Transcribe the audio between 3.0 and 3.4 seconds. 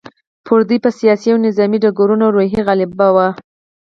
وه.